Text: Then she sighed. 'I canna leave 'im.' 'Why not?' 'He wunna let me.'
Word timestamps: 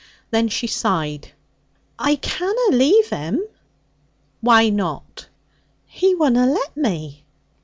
Then 0.31 0.47
she 0.47 0.65
sighed. 0.65 1.29
'I 1.99 2.15
canna 2.15 2.69
leave 2.75 3.13
'im.' 3.13 3.45
'Why 4.39 4.69
not?' 4.69 5.27
'He 5.85 6.15
wunna 6.15 6.47
let 6.47 6.75
me.' 6.75 7.23